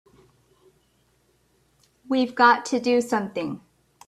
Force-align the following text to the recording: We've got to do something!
We've 2.09 2.33
got 2.33 2.65
to 2.65 2.79
do 2.79 3.01
something! 3.01 3.61